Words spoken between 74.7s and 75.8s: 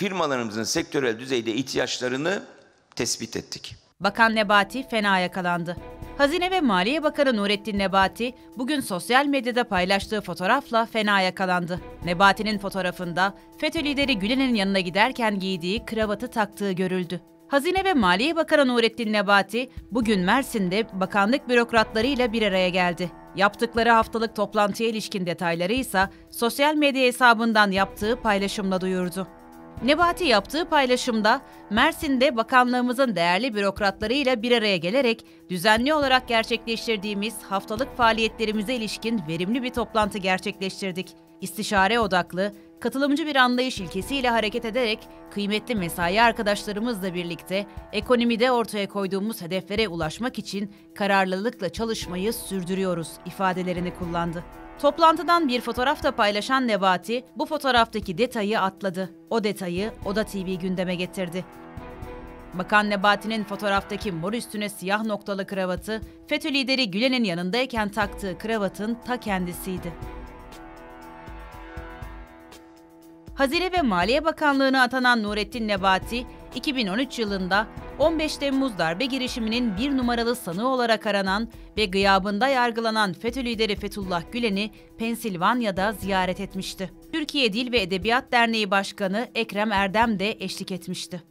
atanan Nurettin